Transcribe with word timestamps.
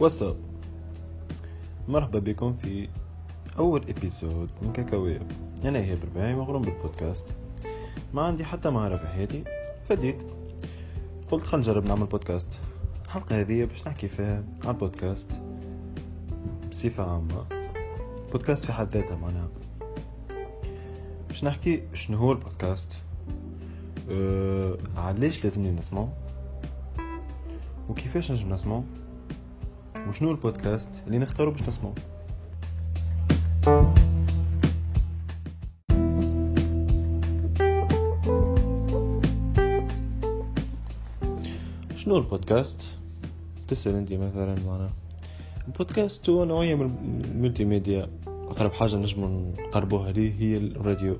واتساب 0.00 0.36
مرحبا 1.88 2.18
بكم 2.18 2.56
في 2.56 2.88
أول 3.58 3.84
إبيسود 3.88 4.50
من 4.62 4.72
كاكاوية. 4.72 5.20
أنا 5.64 5.78
هي 5.78 5.96
برباعي 5.96 6.34
مغروم 6.34 6.62
بالبودكاست. 6.62 7.36
ما 8.14 8.22
عندي 8.22 8.44
حتى 8.44 8.70
مهارة 8.70 8.96
في 8.96 9.06
حياتي 9.06 9.44
فديت. 9.88 10.22
قلت 11.30 11.44
خل 11.44 11.58
نجرب 11.58 11.86
نعمل 11.86 12.06
بودكاست 12.06 12.60
الحلقة 13.04 13.40
هذه 13.40 13.64
باش 13.64 13.86
نحكي 13.86 14.08
فيها 14.08 14.44
عن 14.64 14.70
البودكاست 14.70 15.40
بصفة 16.70 17.10
عامة. 17.10 17.46
بودكاست 18.32 18.64
في 18.64 18.72
حد 18.72 18.96
ذاتها 18.96 19.16
معناها. 19.16 19.48
باش 21.28 21.44
نحكي 21.44 21.82
شنو 21.92 22.18
هو 22.18 22.32
البودكاست. 22.32 23.02
أه 24.10 24.76
علاش 24.96 25.44
لازمني 25.44 25.70
نسمعه 25.70 26.12
وكيفاش 27.88 28.32
نجم 28.32 28.52
نسمعه 28.52 28.84
وشنو 30.08 30.30
البودكاست 30.30 31.02
اللي 31.06 31.18
نختارو 31.18 31.50
باش 31.50 31.62
نسمعه 31.62 31.94
شنو 41.96 42.18
البودكاست؟ 42.18 42.82
تسأل 43.68 43.94
أنت 43.94 44.12
مثلا 44.12 44.54
معنا 44.66 44.90
البودكاست 45.68 46.30
هو 46.30 46.44
نوعية 46.44 46.74
من 46.74 47.22
الملتي 47.24 47.64
ميديا 47.64 48.10
أقرب 48.26 48.72
حاجة 48.72 48.96
نجم 48.96 49.52
نقربوها 49.58 50.12
ليه 50.12 50.32
هي 50.40 50.56
الراديو. 50.56 51.16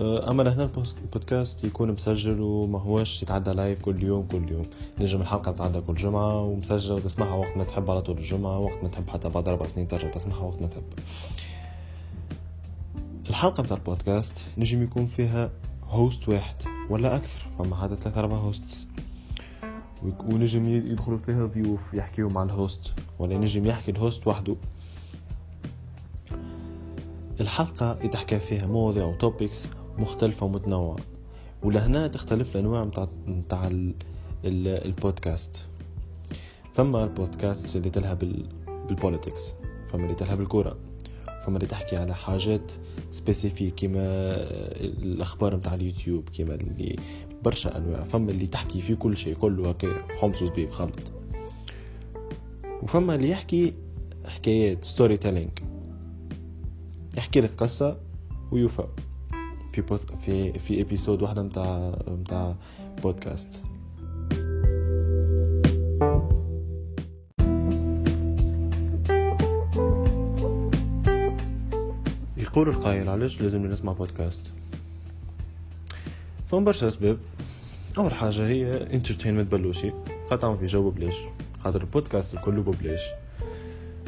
أما 0.00 0.54
هنا 0.54 0.70
البودكاست 1.02 1.64
يكون 1.64 1.92
مسجل 1.92 2.40
وما 2.40 2.78
هوش 2.78 3.22
يتعدى 3.22 3.50
live 3.50 3.82
كل 3.82 4.02
يوم 4.02 4.26
كل 4.26 4.52
يوم. 4.52 4.66
نجم 5.00 5.20
الحلقة 5.20 5.52
تتعدى 5.52 5.80
كل 5.80 5.94
جمعة 5.94 6.42
ومسجل 6.42 6.92
وتسمعها 6.92 7.34
وقت 7.34 7.56
ما 7.56 7.64
تحب 7.64 7.90
على 7.90 8.02
طول 8.02 8.18
الجمعة 8.18 8.58
وقت 8.58 8.82
ما 8.82 8.88
تحب 8.88 9.10
حتى 9.10 9.28
بعد 9.28 9.48
أربع 9.48 9.66
سنين 9.66 9.88
ترجع 9.88 10.10
تسمعها 10.10 10.40
وقت 10.40 10.62
ما 10.62 10.66
تحب. 10.68 10.82
الحلقة 13.30 13.62
بتاع 13.62 13.76
البودكاست 13.76 14.46
نجم 14.58 14.82
يكون 14.82 15.06
فيها 15.06 15.50
host 15.88 16.28
واحد 16.28 16.56
ولا 16.90 17.16
أكثر 17.16 17.40
فما 17.58 17.76
حتى 17.76 17.96
ثلاثة 17.96 18.20
أربع 18.20 18.36
hosts 18.36 18.86
ونجم 20.02 20.68
يدخلوا 20.68 21.18
فيها 21.18 21.46
ضيوف 21.46 21.94
يحكيوا 21.94 22.30
مع 22.30 22.42
ال 22.42 22.52
host 22.52 22.92
ولا 23.18 23.38
نجم 23.38 23.66
يحكي 23.66 23.90
ال 23.90 23.97
host 23.97 24.26
وحده. 24.26 24.56
الحلقة 27.40 27.98
يتحكى 28.02 28.38
فيها 28.38 28.66
مواضيع 28.66 29.04
و 29.04 29.13
topics 29.13 29.68
مختلفة 30.00 30.46
ومتنوعة. 30.46 30.96
ولهنا 31.62 32.06
تختلف 32.06 32.56
الأنواع 32.56 32.84
متاع 32.84 33.08
متاع 33.26 33.70
البودكاست. 34.44 35.66
فما 36.72 37.04
البودكاست 37.04 37.76
اللي 37.76 37.90
تلها 37.90 38.14
بال 38.14 38.40
politics؟ 38.40 39.54
فما 39.86 40.04
اللي 40.04 40.14
تلها 40.14 40.34
بالكورة 40.34 40.76
فما 41.46 41.56
اللي 41.56 41.66
تحكي 41.66 41.96
على 41.96 42.14
حاجات 42.14 42.72
specific 43.10 43.74
كيما 43.74 44.00
الأخبار 45.02 45.56
متاع 45.56 45.74
اليوتيوب 45.74 46.28
كيما 46.28 46.54
اللي 46.54 46.96
برشا 47.42 47.78
أنواع. 47.78 48.04
فما 48.04 48.30
اللي 48.30 48.46
تحكي 48.46 48.80
في 48.80 48.96
كل 48.96 49.16
شيء 49.16 49.34
كله 49.34 49.70
هكا 49.70 49.88
حمص 50.20 50.42
وزبيب 50.42 50.70
خلط. 50.70 51.00
وفما 52.82 53.14
اللي 53.14 53.28
يحكي 53.28 53.72
حكايات 54.26 54.84
storytelling 54.84 55.50
يحكي 57.16 57.40
لك 57.40 57.54
قصة 57.54 58.00
ويوفى. 58.52 58.86
في 59.72 59.80
بوت 59.80 60.12
في 60.14 60.58
في 60.58 60.80
episode 60.80 61.22
واحدة 61.22 61.42
متاع 61.42 61.98
متاع 62.08 62.54
بودكاست 63.02 63.62
يقول 72.36 72.68
القائل 72.68 73.08
علاش 73.08 73.40
لازم 73.40 73.66
نسمع 73.66 73.92
بودكاست 73.92 74.52
فما 76.48 76.64
برشا 76.64 76.88
أسباب. 76.88 77.18
أول 77.98 78.12
حاجة 78.12 78.46
هي 78.46 78.92
entertainment 78.94 79.52
بلوشي. 79.52 79.92
خاطر 80.30 80.56
في 80.56 80.66
جو 80.66 80.90
ببلاش. 80.90 81.14
خاطر 81.64 81.80
البودكاست 81.80 82.34
الكل 82.34 82.60
ببلاش. 82.60 83.00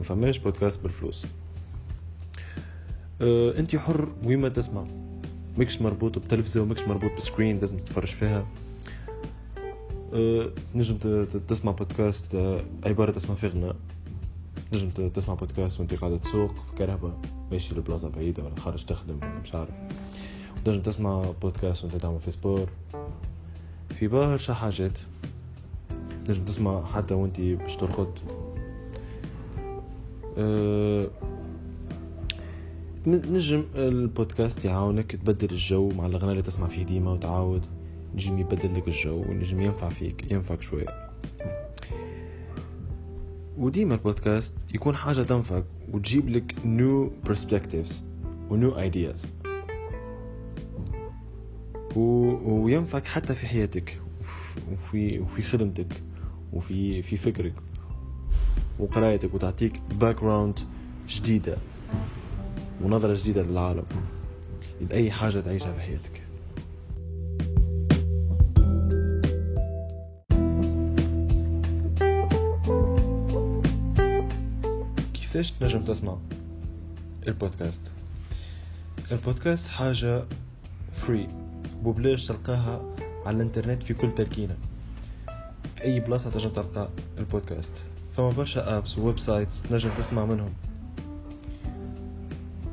ما 0.00 0.04
بودكاست 0.38 0.82
بالفلوس. 0.82 1.26
أه 3.20 3.58
انت 3.58 3.76
حر 3.76 4.08
وين 4.24 4.38
ما 4.38 4.48
تسمع. 4.48 4.86
مكش 5.58 5.82
مربوط 5.82 6.18
بتلفزة 6.18 6.62
ومكش 6.62 6.82
مربوط 6.82 7.10
ب 7.16 7.22
screen 7.22 7.58
لازم 7.60 7.78
تتفرج 7.78 8.08
فيها. 8.08 8.46
أه 10.14 10.50
نجم 10.74 11.24
تسمع 11.48 11.72
بودكاست 11.72 12.34
أه 12.34 12.60
عبارة 12.84 13.16
تسمع 13.16 13.36
في 13.36 13.46
غناء. 13.46 13.76
نجم 14.72 14.90
تسمع 14.90 15.34
بودكاست 15.34 15.80
وانت 15.80 15.94
قاعدة 15.94 16.16
تسوق 16.16 16.50
في 16.50 16.76
كرهبة 16.78 17.12
ماشي 17.50 17.74
لبلاصة 17.74 18.08
بعيدة 18.08 18.44
ولا 18.44 18.60
خارج 18.60 18.84
تخدم 18.84 19.16
ولا 19.16 19.40
مش 19.44 19.54
عارف. 19.54 19.74
نجم 20.66 20.82
تسمع 20.82 21.24
بودكاست 21.42 21.84
وانت 21.84 21.96
تعمل 21.96 22.20
في 22.20 22.30
سبور. 22.30 22.68
في 23.98 24.08
برشا 24.08 24.54
حاجات 24.54 24.98
نجم 26.28 26.44
تسمع 26.44 26.84
حتى 26.84 27.14
وانت 27.14 27.40
باش 27.40 27.76
ترقد 27.76 28.12
أه 30.38 31.08
نجم 33.06 33.64
البودكاست 33.74 34.64
يعاونك 34.64 35.12
تبدل 35.12 35.50
الجو 35.50 35.88
مع 35.88 36.06
الأغاني 36.06 36.30
اللي 36.30 36.42
تسمع 36.42 36.66
فيه 36.66 36.82
ديما 36.82 37.10
وتعاود. 37.10 37.66
نجم 38.14 38.38
يبدل 38.38 38.74
لك 38.76 38.88
الجو 38.88 39.22
ونجم 39.28 39.60
ينفع 39.60 39.88
فيك 39.88 40.32
ينفعك 40.32 40.60
شوية 40.60 40.86
وديما 43.58 43.94
البودكاست 43.94 44.74
يكون 44.74 44.94
حاجة 44.94 45.22
تنفعك 45.22 45.64
وتجيب 45.92 46.28
لك 46.28 46.54
new 46.54 47.28
perspectives 47.30 47.92
و 48.50 48.70
new 48.70 48.74
ideas. 48.74 49.26
و... 51.96 52.00
وينفعك 52.44 53.06
حتى 53.06 53.34
في 53.34 53.46
حياتك 53.46 54.00
وفي 54.72 55.18
وفي 55.18 55.42
خدمتك 55.42 56.02
وفي 56.52 57.02
في 57.02 57.16
فكرك 57.16 57.54
وقرايتك 58.78 59.34
وتعطيك 59.34 59.80
باك 60.00 60.16
جديدة. 61.08 61.56
ونظرة 62.84 63.14
جديدة 63.14 63.42
للعالم. 63.42 63.84
لأي 64.90 65.10
حاجة 65.10 65.40
تعيشها 65.40 65.72
في 65.72 65.80
حياتك. 65.80 66.22
كيفاش 75.14 75.52
تنجم 75.52 75.84
تسمع 75.84 76.16
البودكاست؟ 77.28 77.82
البودكاست 79.12 79.68
حاجة 79.68 80.24
free 80.92 81.28
وبلاش 81.84 82.26
تلقاها 82.26 82.82
على 83.26 83.36
الإنترنت 83.36 83.82
في 83.82 83.94
كل 83.94 84.14
تركينة 84.14 84.56
في 85.76 85.84
أي 85.84 86.00
بلاصة 86.00 86.30
تنجم 86.30 86.50
تلقى 86.50 86.88
البودكاست. 87.18 87.72
فما 88.16 88.30
برشا 88.30 88.78
apps 88.78 88.98
و 88.98 89.18
websites 89.18 89.62
تنجم 89.62 89.90
تسمع 89.98 90.24
منهم. 90.24 90.52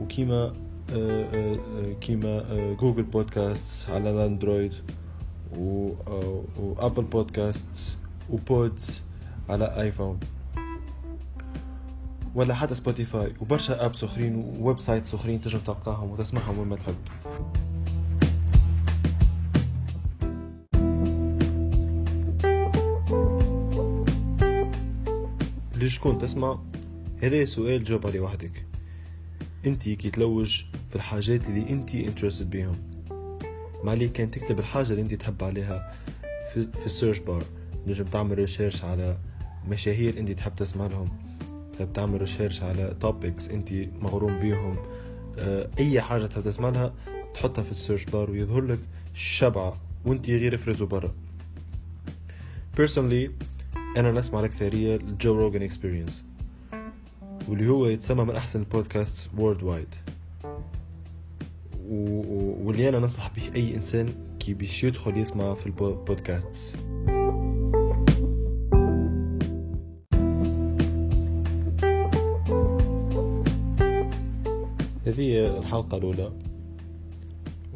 وكيما 0.00 0.54
آه، 0.90 1.24
آه، 1.34 1.54
آه، 1.54 1.92
كيما 2.00 2.44
جوجل 2.80 3.02
بودكاست 3.02 3.90
على 3.90 4.10
الأندرويد 4.10 4.74
وابل 5.56 7.02
بودكاست 7.02 7.98
وبودز 8.30 9.02
على 9.48 9.80
ايفون 9.80 10.20
ولا 12.34 12.54
حتى 12.54 12.74
سبوتيفاي 12.74 13.32
وبرشا 13.40 13.86
apps 13.86 14.04
أخرين 14.04 14.34
و 14.60 14.78
websites 14.78 15.14
أخرين 15.14 15.40
تنجم 15.40 15.58
تلقاهم 15.58 16.10
وتسمعهم 16.10 16.58
وين 16.58 16.68
ما 16.68 16.76
تحب. 16.76 16.94
لشكون 25.76 26.18
تسمع 26.18 26.58
هذا 27.22 27.44
سؤال 27.44 27.84
جاوب 27.84 28.06
عليه 28.06 28.20
وحدك. 28.20 28.66
انت 29.66 29.82
كي 29.88 30.10
تلوج 30.10 30.64
في 30.90 30.96
الحاجات 30.96 31.48
اللي 31.48 31.70
انت 31.70 31.94
interested 31.94 32.50
بيهم. 32.50 32.76
ما 33.84 33.90
عليك 33.90 34.12
كان 34.12 34.30
تكتب 34.30 34.58
الحاجة 34.58 34.90
اللي 34.90 35.02
انت 35.02 35.14
تحب 35.14 35.44
عليها 35.44 35.94
في, 36.52 36.68
في 36.80 36.86
ال 36.86 36.91
search 36.91 37.18
bar 37.18 37.44
نجم 37.86 38.04
تعمل 38.04 38.38
research 38.38 38.84
على 38.84 39.18
مشاهير 39.68 40.18
انت 40.18 40.30
تحب 40.30 40.56
تسمع 40.56 40.86
لهم. 40.86 41.08
تحب 41.72 41.92
تعمل 41.92 42.20
research 42.20 42.62
على 42.62 42.96
topics 43.00 43.48
انت 43.48 43.72
مغروم 44.00 44.40
بيهم. 44.40 44.76
آه 45.38 45.70
أي 45.78 46.00
حاجة 46.00 46.26
تحب 46.26 46.42
تسمع 46.42 46.68
لها 46.68 46.94
تحطها 47.34 47.62
في 47.62 47.70
ال 47.70 47.75
search 47.75 48.04
bar 48.04 48.30
ويظهر 48.30 48.60
لك 48.60 48.78
شبعة 49.14 49.80
وانت 50.04 50.30
غير 50.30 50.56
فرزو 50.56 50.86
برا. 50.86 51.14
Personally 52.76 53.30
أنا 53.96 54.12
نسمع 54.12 54.40
الاكثرية 54.40 54.96
ال 54.96 55.06
Joe 55.06 55.34
Rogan 55.34 55.62
Experience 55.62 56.24
واللي 57.48 57.68
هو 57.68 57.86
يتسمى 57.86 58.24
من 58.24 58.36
أحسن 58.36 58.60
البودكاست 58.60 59.30
worldwide 59.38 59.94
واللي 62.64 62.88
أنا 62.88 62.98
ننصح 62.98 63.30
به 63.36 63.54
أي 63.56 63.74
إنسان 63.74 64.14
كي 64.38 64.54
بيش 64.54 64.84
يدخل 64.84 65.16
يسمع 65.16 65.54
في 65.54 65.66
البودكاست. 65.66 66.78
هذه 75.06 75.58
الحلقة 75.58 75.96
الأولى. 75.96 76.32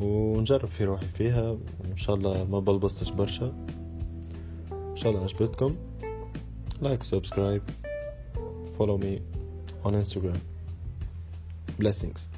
ونجرب 0.00 0.68
في 0.68 0.84
روحي 0.84 1.06
فيها. 1.06 1.50
وان 1.50 1.96
شاء 1.96 2.16
الله 2.16 2.44
ما 2.44 2.60
بلبزتش 2.60 3.10
برشا. 3.10 3.66
إن 4.72 4.96
شاء 4.96 5.12
الله 5.12 5.22
عجبتكم. 5.22 5.76
like 6.82 7.02
subscribe 7.02 7.62
follow 8.78 8.96
me 8.96 9.22
on 9.84 9.94
Instagram. 9.94 10.38
Blessings 11.78 12.28